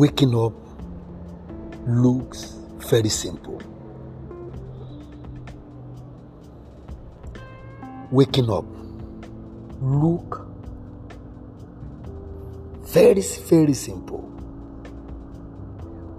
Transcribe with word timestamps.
Waking 0.00 0.34
up 0.34 0.54
looks 1.86 2.56
very 2.88 3.10
simple. 3.10 3.60
Waking 8.10 8.48
up 8.48 8.64
look 9.82 10.48
very, 12.84 13.20
very 13.20 13.74
simple. 13.74 14.22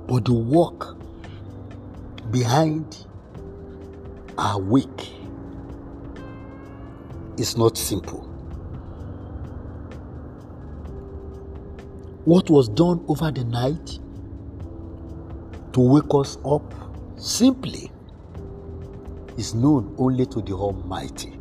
But 0.07 0.25
the 0.25 0.33
work 0.33 0.95
behind 2.29 3.07
our 4.37 4.59
wake 4.59 5.09
is 7.39 7.57
not 7.57 7.79
simple. 7.79 8.30
What 12.25 12.51
was 12.51 12.69
done 12.69 13.03
over 13.07 13.31
the 13.31 13.43
night 13.43 13.97
to 15.73 15.79
wake 15.79 16.13
us 16.13 16.37
up 16.45 16.61
simply 17.17 17.91
is 19.37 19.55
known 19.55 19.95
only 19.97 20.27
to 20.27 20.39
the 20.39 20.53
Almighty. 20.53 21.39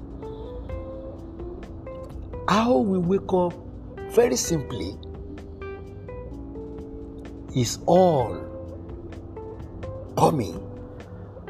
How 2.49 2.79
we 2.79 2.97
wake 2.97 3.31
up 3.31 3.53
very 4.11 4.37
simply 4.37 4.97
is 7.55 7.79
all 7.85 8.39
coming 10.17 10.67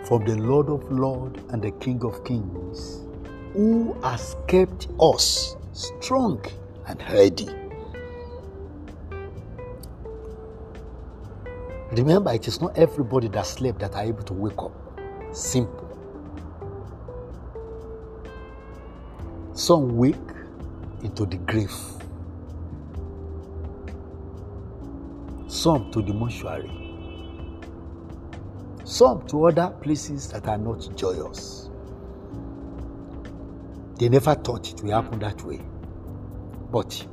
from 0.06 0.24
the 0.24 0.36
Lord 0.36 0.68
of 0.68 0.90
Lords 0.90 1.38
and 1.50 1.62
the 1.62 1.70
King 1.70 2.04
of 2.04 2.24
Kings, 2.24 3.06
who 3.52 3.94
has 4.02 4.34
kept 4.48 4.88
us 4.98 5.56
strong 5.72 6.44
and 6.88 7.00
healthy. 7.00 7.69
Remember, 11.92 12.32
it 12.32 12.46
is 12.46 12.60
not 12.60 12.78
everybody 12.78 13.28
that 13.28 13.46
slept 13.46 13.80
that 13.80 13.94
are 13.94 14.04
able 14.04 14.22
to 14.22 14.32
wake 14.32 14.58
up. 14.58 14.72
Simple. 15.32 15.88
Some 19.54 19.96
wake 19.96 20.14
into 21.02 21.26
the 21.26 21.36
grave, 21.36 21.74
some 25.48 25.90
to 25.90 26.00
the 26.00 26.12
mortuary, 26.14 26.70
some 28.84 29.26
to 29.26 29.46
other 29.48 29.74
places 29.82 30.28
that 30.28 30.46
are 30.46 30.58
not 30.58 30.88
joyous. 30.96 31.68
They 33.98 34.08
never 34.08 34.34
thought 34.34 34.70
it 34.72 34.80
would 34.82 34.92
happen 34.92 35.18
that 35.18 35.42
way. 35.42 35.60
But 36.70 37.06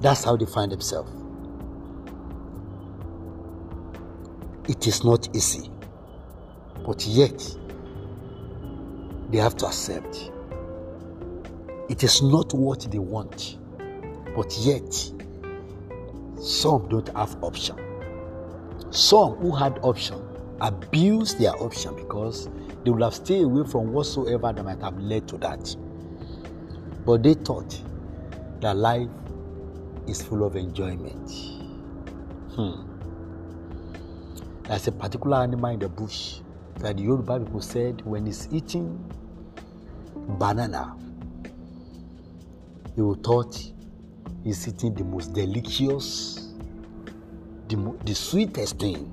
that's 0.00 0.24
how 0.24 0.36
they 0.36 0.46
find 0.46 0.72
themselves. 0.72 1.21
It 4.68 4.86
is 4.86 5.02
not 5.02 5.34
easy, 5.34 5.70
but 6.86 7.04
yet 7.04 7.56
they 9.30 9.38
have 9.38 9.56
to 9.56 9.66
accept. 9.66 10.30
It 11.88 12.04
is 12.04 12.22
not 12.22 12.54
what 12.54 12.86
they 12.90 12.98
want, 12.98 13.58
but 14.36 14.56
yet 14.58 14.92
some 16.40 16.88
don't 16.88 17.08
have 17.16 17.36
option. 17.42 17.76
Some 18.90 19.34
who 19.36 19.50
had 19.50 19.80
option 19.82 20.22
abuse 20.60 21.34
their 21.34 21.60
option 21.60 21.96
because 21.96 22.48
they 22.84 22.90
will 22.92 23.02
have 23.02 23.14
stayed 23.14 23.42
away 23.42 23.68
from 23.68 23.92
whatsoever 23.92 24.52
that 24.52 24.64
might 24.64 24.80
have 24.80 24.96
led 24.98 25.26
to 25.28 25.38
that. 25.38 25.74
But 27.04 27.24
they 27.24 27.34
thought 27.34 27.80
that 28.60 28.76
life 28.76 29.08
is 30.06 30.22
full 30.22 30.44
of 30.44 30.54
enjoyment. 30.54 31.30
Hmm. 32.54 32.91
There's 34.72 34.88
a 34.88 34.92
particular 34.92 35.36
animal 35.36 35.68
in 35.70 35.80
the 35.80 35.88
bush 35.90 36.36
that 36.78 36.96
the 36.96 37.02
Yoruba 37.02 37.40
people 37.40 37.60
said 37.60 38.00
when 38.06 38.26
it's 38.26 38.48
eating 38.50 39.04
banana, 40.38 40.96
will 42.96 43.16
thought 43.16 43.54
he's 44.42 44.66
eating 44.66 44.94
the 44.94 45.04
most 45.04 45.34
delicious, 45.34 46.54
the, 47.68 47.76
the 48.06 48.14
sweetest 48.14 48.78
thing. 48.78 49.12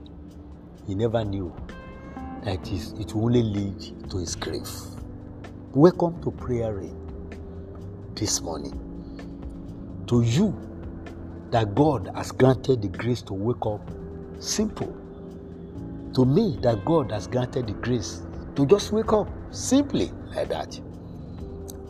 He 0.87 0.95
never 0.95 1.25
knew 1.25 1.53
that 2.45 2.65
is, 2.71 2.93
it 2.93 3.13
will 3.13 3.25
only 3.25 3.43
lead 3.43 4.09
to 4.11 4.17
his 4.19 4.37
grave. 4.37 4.69
Welcome 5.73 6.23
to 6.23 6.31
prayer 6.31 6.73
rain 6.75 6.95
this 8.15 8.39
morning. 8.39 8.79
To 10.07 10.21
you, 10.21 10.57
that 11.51 11.75
God 11.75 12.09
has 12.15 12.31
granted 12.31 12.81
the 12.81 12.87
grace 12.87 13.21
to 13.23 13.33
wake 13.33 13.65
up 13.65 13.81
simple 14.39 14.95
to 16.13 16.25
me 16.25 16.57
that 16.61 16.83
God 16.85 17.11
has 17.11 17.27
granted 17.27 17.67
the 17.67 17.73
grace 17.73 18.21
to 18.55 18.65
just 18.65 18.91
wake 18.91 19.13
up 19.13 19.29
simply 19.51 20.11
like 20.35 20.49
that 20.49 20.79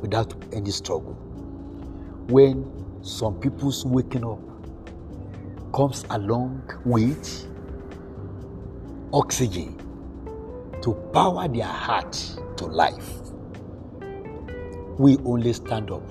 without 0.02 0.34
any 0.54 0.72
struggle. 0.72 1.14
When 2.28 2.66
some 3.02 3.40
people's 3.40 3.86
waking 3.86 4.26
up 4.26 4.40
comes 5.74 6.06
along 6.10 6.62
with 6.86 7.48
oxygen 9.14 9.78
to 10.82 10.94
power 11.14 11.48
their 11.48 11.64
heart 11.66 12.14
to 12.58 12.66
life, 12.66 13.22
we 14.98 15.18
only 15.26 15.54
stand 15.54 15.92
up 15.92 16.04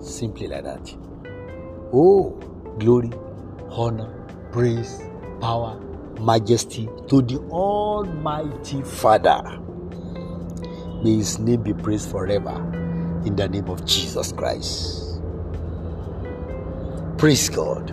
simply 0.00 0.46
like 0.46 0.64
that. 0.64 0.96
Oh, 1.92 2.30
glory, 2.78 3.12
honor, 3.70 4.26
praise, 4.50 5.02
power, 5.40 5.78
majesty 6.20 6.88
to 7.08 7.22
the 7.22 7.38
Almighty 7.50 8.82
Father. 8.82 9.42
May 11.02 11.16
His 11.16 11.38
name 11.38 11.62
be 11.62 11.74
praised 11.74 12.10
forever 12.10 12.56
in 13.24 13.36
the 13.36 13.48
name 13.48 13.68
of 13.68 13.84
Jesus 13.84 14.32
Christ. 14.32 15.20
Praise 17.18 17.48
God. 17.48 17.92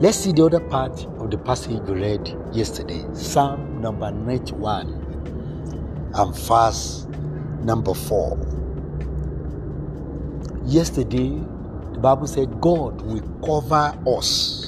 Let's 0.00 0.18
see 0.18 0.32
the 0.32 0.44
other 0.44 0.60
part 0.60 1.04
of 1.18 1.30
the 1.30 1.38
passage 1.38 1.80
we 1.80 1.94
read 1.94 2.36
yesterday 2.52 3.04
Psalm 3.14 3.80
number 3.80 4.12
91 4.12 6.10
and 6.14 6.36
verse 6.36 7.06
number 7.62 7.94
4. 7.94 8.38
Yesterday, 10.66 11.30
the 11.92 11.98
Bible 11.98 12.26
said, 12.26 12.60
God 12.60 13.00
will 13.02 13.22
cover 13.44 13.98
us 14.06 14.67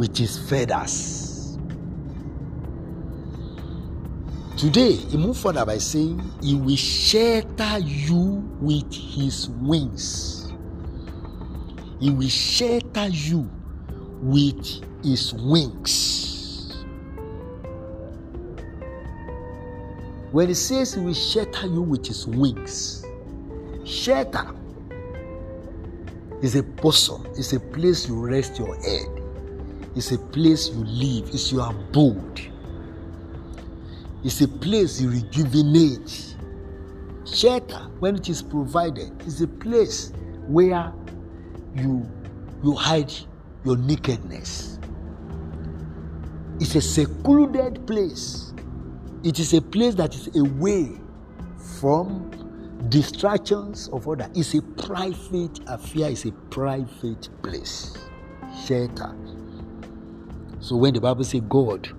with 0.00 0.16
his 0.16 0.38
feathers. 0.48 1.58
Today, 4.56 4.92
he 4.92 5.18
moved 5.18 5.40
further 5.40 5.66
by 5.66 5.76
saying, 5.76 6.22
He 6.42 6.54
will 6.54 6.74
shelter 6.74 7.78
you 7.80 8.42
with 8.62 8.90
his 8.94 9.50
wings. 9.50 10.50
He 12.00 12.08
will 12.08 12.30
shelter 12.30 13.08
you 13.08 13.50
with 14.22 14.82
his 15.04 15.34
wings. 15.34 16.82
When 20.32 20.48
he 20.48 20.54
says 20.54 20.94
he 20.94 21.00
will 21.00 21.12
shelter 21.12 21.66
you 21.66 21.82
with 21.82 22.06
his 22.06 22.26
wings, 22.26 23.04
shelter 23.84 24.46
is 26.40 26.56
a 26.56 26.62
bosom, 26.62 27.26
it's 27.36 27.52
a 27.52 27.60
place 27.60 28.08
you 28.08 28.18
rest 28.18 28.58
your 28.58 28.74
head, 28.76 29.19
it's 29.96 30.12
a 30.12 30.18
place 30.18 30.68
you 30.68 30.84
live, 30.84 31.28
it's 31.28 31.52
your 31.52 31.70
abode, 31.70 32.52
it's 34.24 34.40
a 34.40 34.48
place 34.48 35.00
you 35.00 35.10
rejuvenate. 35.10 36.36
Shelter, 37.26 37.88
when 38.00 38.16
it 38.16 38.28
is 38.28 38.42
provided, 38.42 39.22
is 39.26 39.40
a 39.40 39.46
place 39.46 40.12
where 40.46 40.92
you 41.74 42.08
you 42.62 42.74
hide 42.74 43.12
your 43.64 43.76
nakedness. 43.76 44.78
It's 46.60 46.74
a 46.74 46.80
secluded 46.80 47.86
place. 47.86 48.52
It 49.24 49.38
is 49.38 49.54
a 49.54 49.62
place 49.62 49.94
that 49.94 50.14
is 50.14 50.34
away 50.36 51.00
from 51.80 52.30
distractions 52.88 53.88
of 53.88 54.08
other. 54.08 54.30
It's 54.34 54.54
a 54.54 54.62
private 54.62 55.60
affair. 55.66 56.10
It's 56.10 56.26
a 56.26 56.32
private 56.32 57.28
place. 57.42 57.96
Shelter. 58.66 59.14
So 60.60 60.76
when 60.76 60.94
the 60.94 61.00
Bible 61.00 61.24
says 61.24 61.42
God 61.48 61.90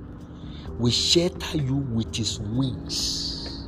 will 0.79 0.91
shelter 0.91 1.57
you 1.57 1.75
with 1.75 2.15
His 2.15 2.39
wings. 2.39 3.67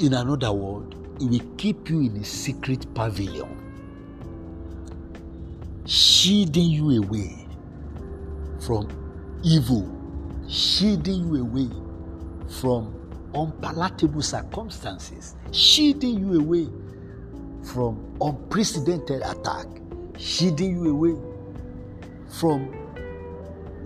In 0.00 0.14
another 0.14 0.52
word, 0.52 0.94
He 1.18 1.26
will 1.26 1.54
keep 1.56 1.88
you 1.90 2.00
in 2.00 2.16
a 2.16 2.24
secret 2.24 2.92
pavilion, 2.94 3.76
shielding 5.86 6.70
you 6.70 7.02
away 7.02 7.46
from 8.60 8.88
evil, 9.44 9.88
shielding 10.48 11.28
you 11.28 11.42
away 11.42 11.68
from 12.60 12.94
unpalatable 13.34 14.22
circumstances, 14.22 15.36
shielding 15.52 16.18
you 16.20 16.40
away 16.40 16.68
from 17.62 18.16
unprecedented 18.20 19.22
attack, 19.22 19.66
shielding 20.18 20.76
you 20.76 20.90
away 20.90 21.16
from 22.28 22.74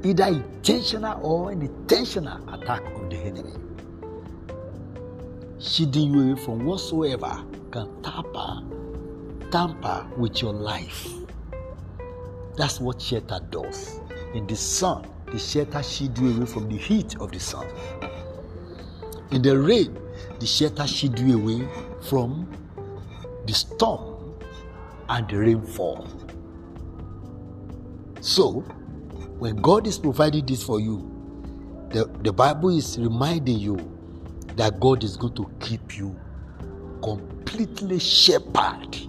either 0.05 0.25
intentional 0.25 1.21
or 1.23 1.51
unintentional 1.51 2.49
attack 2.55 2.83
of 2.95 3.11
the 3.11 3.17
enemy. 3.17 3.53
Shielding 5.59 6.15
you 6.15 6.33
away 6.33 6.43
from 6.43 6.65
whatsoever 6.65 7.45
can 7.71 8.03
tamper, 8.03 8.63
tamper 9.51 10.07
with 10.17 10.43
your 10.43 10.53
life. 10.53 11.09
That's 12.57 12.81
what 12.81 13.01
shelter 13.01 13.41
does. 13.51 14.01
In 14.35 14.47
the 14.47 14.57
sun, 14.57 15.07
the 15.27 15.39
shelter 15.39 15.83
shield 15.83 16.19
you 16.19 16.37
away 16.37 16.47
from 16.47 16.69
the 16.69 16.77
heat 16.77 17.17
of 17.21 17.33
the 17.33 17.41
sun. 17.41 17.67
In 19.31 19.43
the 19.43 19.59
rain, 19.59 19.99
the 20.39 20.47
shelter 20.47 20.87
shield 20.87 21.19
you 21.19 21.37
away 21.37 21.69
from 22.03 22.49
the 23.47 23.53
storm 23.53 24.16
and 25.09 25.33
rainfall. 25.33 26.07
So, 28.21 28.61
when 29.39 29.57
God 29.57 29.87
is 29.87 29.99
providing 29.99 30.47
this 30.47 30.63
for 30.63 30.81
you, 30.81 31.13
the, 31.91 32.07
the 32.23 32.33
Bible 32.33 32.77
is 32.77 32.99
reminding 32.99 33.59
you 33.59 33.77
that 34.57 34.81
God 34.81 35.05
is 35.05 35.17
going 35.17 35.35
to 35.35 35.51
keep 35.61 35.97
you 35.97 36.19
completely 37.03 37.99
shepherded 37.99 39.09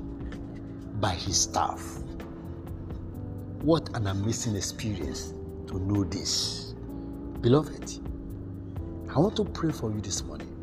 by 1.00 1.12
his 1.12 1.42
staff. 1.42 1.82
What 3.62 3.96
an 3.96 4.08
amazing 4.08 4.56
experience 4.56 5.34
to 5.68 5.80
know 5.80 6.04
this. 6.04 6.76
Beloved, 7.42 8.00
I 9.16 9.20
want 9.20 9.36
to 9.38 9.46
pray 9.46 9.72
for 9.72 9.92
you 9.92 10.02
this 10.02 10.24
morning 10.24 10.54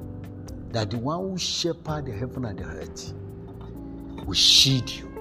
that 0.71 0.91
the 0.91 0.99
one 0.99 1.19
who 1.19 1.39
shepherd 1.39 2.07
the 2.07 2.13
heaven 2.13 2.45
and 2.45 2.59
the 2.59 2.65
earth 2.65 3.15
will 4.27 4.35
shield 4.35 4.91
you. 4.91 5.14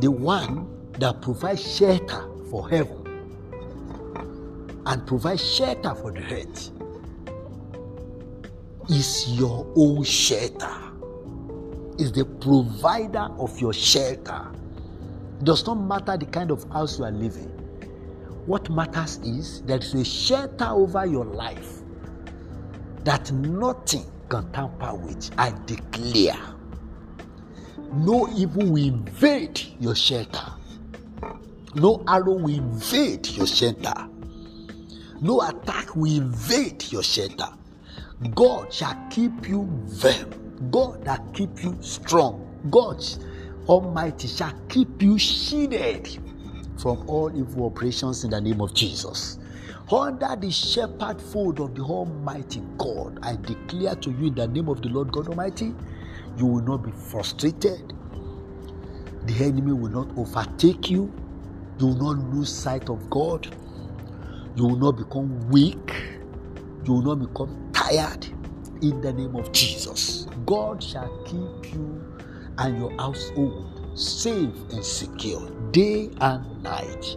The 0.00 0.10
one 0.10 0.68
that 0.98 1.22
provides 1.22 1.76
shelter 1.76 2.28
for 2.50 2.68
heaven 2.68 3.04
and 4.86 5.06
provides 5.06 5.42
shelter 5.54 5.94
for 5.94 6.12
the 6.12 6.22
earth 6.34 6.70
is 8.90 9.32
your 9.38 9.66
own 9.76 10.02
shelter, 10.02 10.74
is 11.98 12.12
the 12.12 12.24
provider 12.40 13.28
of 13.38 13.58
your 13.60 13.72
shelter. 13.72 14.50
It 15.38 15.44
does 15.44 15.66
not 15.66 15.74
matter 15.74 16.16
the 16.16 16.26
kind 16.26 16.50
of 16.50 16.64
house 16.70 16.98
you 16.98 17.04
are 17.04 17.10
living. 17.12 17.50
What 18.46 18.68
matters 18.70 19.18
is 19.18 19.62
there 19.62 19.78
is 19.78 19.94
a 19.94 20.04
shelter 20.04 20.66
over 20.66 21.06
your 21.06 21.24
life 21.24 21.80
that 23.04 23.32
nothing 23.32 24.04
can 24.28 24.50
tamper 24.52 24.94
with. 24.94 25.30
I 25.38 25.54
declare 25.66 26.53
no 27.92 28.28
evil 28.36 28.72
will 28.72 28.84
invade 28.84 29.60
your 29.78 29.94
shelter. 29.94 30.52
No 31.74 32.02
arrow 32.06 32.34
will 32.34 32.54
invade 32.54 33.28
your 33.28 33.46
shelter. 33.46 33.94
No 35.20 35.40
attack 35.42 35.94
will 35.96 36.16
invade 36.16 36.90
your 36.92 37.02
shelter. 37.02 37.48
God 38.34 38.72
shall 38.72 38.96
keep 39.10 39.48
you 39.48 39.68
firm. 40.00 40.70
God 40.70 41.02
shall 41.04 41.30
keep 41.32 41.62
you 41.62 41.76
strong. 41.80 42.40
God 42.70 43.04
Almighty 43.68 44.28
shall 44.28 44.52
keep 44.68 45.02
you 45.02 45.18
shielded 45.18 46.08
from 46.78 47.08
all 47.08 47.30
evil 47.36 47.66
operations 47.66 48.24
in 48.24 48.30
the 48.30 48.40
name 48.40 48.60
of 48.60 48.74
Jesus. 48.74 49.38
Under 49.90 50.34
the 50.36 50.50
shepherd 50.50 51.20
fold 51.20 51.60
of 51.60 51.74
the 51.74 51.82
Almighty 51.82 52.62
God, 52.78 53.18
I 53.22 53.36
declare 53.36 53.94
to 53.96 54.10
you 54.10 54.28
in 54.28 54.34
the 54.34 54.48
name 54.48 54.68
of 54.68 54.80
the 54.80 54.88
Lord 54.88 55.12
God 55.12 55.28
Almighty, 55.28 55.74
you 56.38 56.46
will 56.46 56.62
not 56.62 56.78
be 56.84 56.92
frustrated. 56.92 57.92
The 59.26 59.44
enemy 59.44 59.72
will 59.72 59.90
not 59.90 60.16
overtake 60.18 60.90
you. 60.90 61.12
You 61.78 61.86
will 61.88 62.14
not 62.14 62.34
lose 62.34 62.52
sight 62.52 62.88
of 62.90 63.08
God. 63.10 63.54
You 64.56 64.64
will 64.64 64.76
not 64.76 64.92
become 64.92 65.48
weak. 65.50 65.94
You 66.84 66.94
will 66.94 67.02
not 67.02 67.16
become 67.16 67.70
tired. 67.72 68.26
In 68.82 69.00
the 69.00 69.12
name 69.12 69.36
of 69.36 69.52
Jesus, 69.52 70.26
God 70.46 70.82
shall 70.82 71.08
keep 71.24 71.74
you 71.74 72.04
and 72.58 72.78
your 72.78 72.92
household 72.98 73.98
safe 73.98 74.50
and 74.72 74.84
secure 74.84 75.50
day 75.70 76.10
and 76.20 76.62
night. 76.62 77.16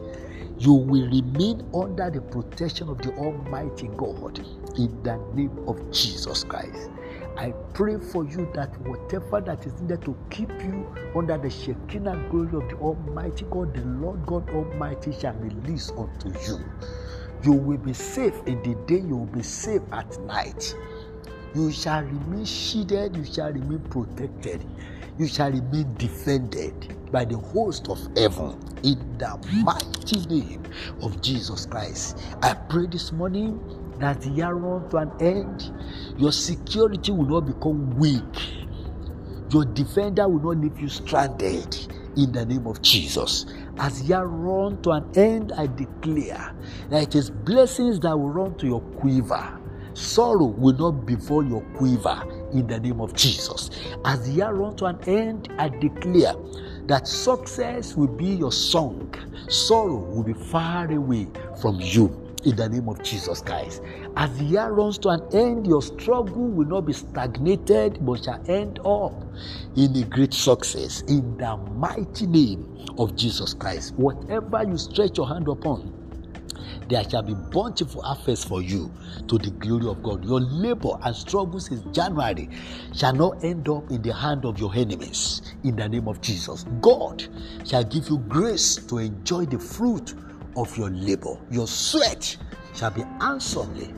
You 0.59 0.73
will 0.73 1.07
remain 1.09 1.67
under 1.73 2.09
the 2.09 2.21
protection 2.21 2.89
of 2.89 2.99
the 2.99 3.11
Almighty 3.13 3.89
God 3.97 4.39
in 4.77 5.03
the 5.03 5.17
name 5.33 5.57
of 5.67 5.91
Jesus 5.91 6.43
Christ. 6.43 6.89
I 7.37 7.53
pray 7.73 7.97
for 7.99 8.25
you 8.25 8.49
that 8.55 8.75
whatever 8.81 9.39
that 9.41 9.65
is 9.67 9.79
needed 9.79 10.01
to 10.05 10.17
keep 10.31 10.49
you 10.63 10.87
under 11.15 11.37
the 11.37 11.51
Shekinah 11.51 12.29
glory 12.31 12.55
of 12.55 12.69
the 12.69 12.75
Almighty 12.77 13.45
God, 13.51 13.75
the 13.75 13.85
Lord 13.85 14.25
God 14.25 14.49
Almighty 14.49 15.13
shall 15.13 15.35
release 15.35 15.91
unto 15.91 16.29
you. 16.47 16.59
You 17.43 17.51
will 17.53 17.77
be 17.77 17.93
safe 17.93 18.33
in 18.47 18.61
the 18.63 18.73
day, 18.87 19.01
you 19.01 19.17
will 19.17 19.25
be 19.27 19.43
safe 19.43 19.83
at 19.91 20.19
night. 20.21 20.75
You 21.53 21.71
shall 21.71 22.01
remain 22.03 22.45
shielded, 22.45 23.15
you 23.15 23.25
shall 23.25 23.51
remain 23.51 23.79
protected, 23.81 24.65
you 25.19 25.27
shall 25.27 25.51
remain 25.51 25.93
defended 25.95 26.95
by 27.11 27.25
the 27.25 27.37
host 27.37 27.87
of 27.89 27.99
heaven 28.17 28.59
in 28.83 29.17
the 29.19 29.37
mighty 29.63 30.25
name 30.25 30.63
of 31.03 31.21
Jesus 31.21 31.67
Christ. 31.67 32.17
I 32.41 32.53
pray 32.55 32.87
this 32.87 33.11
morning 33.11 33.59
that 33.99 34.25
year 34.25 34.53
run 34.53 34.89
to 34.89 34.97
an 34.97 35.11
end, 35.19 35.71
your 36.17 36.31
security 36.31 37.11
will 37.11 37.25
not 37.25 37.41
become 37.41 37.95
weak. 37.97 38.23
Your 39.49 39.65
defender 39.65 40.27
will 40.27 40.53
not 40.53 40.61
leave 40.61 40.79
you 40.79 40.89
stranded 40.89 41.75
in 42.17 42.31
the 42.31 42.45
name 42.45 42.67
of 42.67 42.81
Jesus. 42.81 43.45
As 43.77 44.01
year 44.03 44.23
run 44.23 44.81
to 44.81 44.91
an 44.91 45.09
end, 45.15 45.53
I 45.53 45.67
declare 45.67 46.53
that 46.89 47.03
it 47.03 47.15
is 47.15 47.29
blessings 47.29 47.99
that 48.01 48.17
will 48.17 48.29
run 48.29 48.55
to 48.57 48.67
your 48.67 48.81
quiver. 48.81 49.59
Sorrow 49.93 50.45
will 50.45 50.75
not 50.75 51.05
befall 51.05 51.43
your 51.43 51.61
quiver 51.75 52.21
in 52.53 52.67
the 52.67 52.79
name 52.79 53.01
of 53.01 53.13
Jesus. 53.15 53.71
As 54.05 54.27
the 54.27 54.31
year 54.31 54.51
run 54.51 54.75
to 54.77 54.85
an 54.85 54.99
end, 55.07 55.49
I 55.57 55.69
declare 55.69 56.35
that 56.85 57.07
success 57.07 57.95
will 57.95 58.07
be 58.07 58.27
your 58.27 58.51
song. 58.51 59.13
Sorrow 59.49 59.97
will 59.97 60.23
be 60.23 60.33
far 60.33 60.91
away 60.91 61.27
from 61.59 61.79
you 61.79 62.26
in 62.47 62.55
the 62.55 62.69
name 62.69 62.87
of 62.87 63.03
Jesus 63.03 63.41
Christ. 63.41 63.81
As 64.15 64.35
the 64.37 64.45
year 64.45 64.69
runs 64.69 64.97
to 64.99 65.09
an 65.09 65.21
end, 65.33 65.67
your 65.67 65.81
struggle 65.81 66.47
will 66.47 66.65
not 66.65 66.85
be 66.85 66.93
stagnated, 66.93 68.03
but 68.05 68.23
shall 68.23 68.41
end 68.47 68.79
up 68.85 69.13
in 69.75 69.93
a 69.97 70.03
great 70.05 70.33
success 70.33 71.01
in 71.01 71.37
the 71.37 71.57
mighty 71.75 72.25
name 72.25 72.85
of 72.97 73.17
Jesus 73.17 73.53
Christ. 73.53 73.95
Whatever 73.95 74.63
you 74.63 74.77
stretch 74.77 75.17
your 75.17 75.27
hand 75.27 75.49
upon, 75.49 75.93
there 76.87 77.03
shall 77.09 77.21
be 77.21 77.33
bountiful 77.33 78.01
harvest 78.01 78.47
for 78.47 78.61
you 78.61 78.89
to 79.27 79.37
the 79.37 79.49
glory 79.51 79.87
of 79.87 80.01
God. 80.01 80.23
Your 80.23 80.39
labor 80.39 80.97
and 81.03 81.13
struggle 81.13 81.59
since 81.59 81.81
January 81.93 82.47
shall 82.95 83.13
not 83.13 83.43
end 83.43 83.67
up 83.67 83.91
in 83.91 84.01
the 84.01 84.13
hand 84.13 84.45
of 84.45 84.57
your 84.57 84.73
enemies 84.73 85.41
in 85.65 85.75
the 85.75 85.89
name 85.89 86.07
of 86.07 86.21
Jesus. 86.21 86.63
God 86.79 87.27
shall 87.65 87.83
give 87.83 88.07
you 88.07 88.19
grace 88.19 88.77
to 88.87 88.99
enjoy 88.99 89.45
the 89.47 89.59
fruit 89.59 90.13
of 90.57 90.75
your 90.77 90.89
labor. 90.89 91.37
Your 91.49 91.67
sweat 91.67 92.35
shall 92.75 92.91
be 92.91 93.01
handsomely 93.21 93.93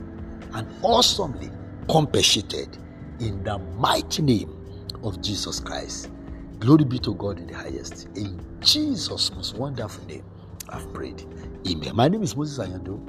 and 0.54 0.68
awesomely 0.84 1.50
compensated 1.89 2.78
in 3.20 3.44
the 3.44 3.58
mighty 3.78 4.22
name 4.22 4.56
of 5.04 5.22
Jesus 5.22 5.60
Christ. 5.60 6.12
Glory 6.60 6.84
be 6.84 7.00
to 7.00 7.16
God 7.16 7.39
in 7.39 7.48
the 7.48 7.56
highest. 7.56 8.08
In 8.16 8.39
Jesus' 8.60 9.32
most 9.34 9.56
wonderful 9.56 10.06
name, 10.06 10.24
I've 10.68 10.94
prayed. 10.94 11.24
Amen. 11.68 11.96
My 11.96 12.08
name 12.08 12.22
is 12.22 12.36
Moses 12.36 12.60
Ayando. 12.68 13.00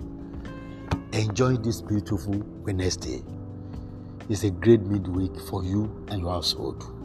Enjoy 1.12 1.56
this 1.56 1.82
beautiful 1.82 2.34
Wednesday. 2.64 3.22
It's 4.28 4.44
a 4.44 4.50
great 4.50 4.80
midweek 4.82 5.36
for 5.48 5.64
you 5.64 6.04
and 6.08 6.20
your 6.20 6.30
household. 6.30 6.99